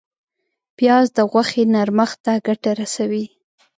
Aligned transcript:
پیاز 0.77 1.07
د 1.17 1.19
غوښې 1.31 1.63
نرمښت 1.73 2.17
ته 2.25 2.33
ګټه 2.47 2.71
رسوي 2.81 3.25